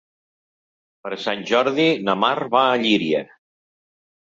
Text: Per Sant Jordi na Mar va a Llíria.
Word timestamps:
Per 1.07 1.11
Sant 1.25 1.43
Jordi 1.51 1.87
na 2.09 2.17
Mar 2.23 2.33
va 2.57 2.65
a 2.73 2.83
Llíria. 2.87 3.25